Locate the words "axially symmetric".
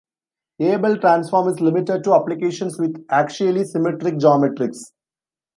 3.09-4.15